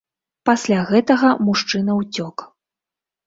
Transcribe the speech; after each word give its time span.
Пасля 0.49 0.79
гэтага 0.91 1.29
мужчына 1.49 1.97
ўцёк. 1.99 2.35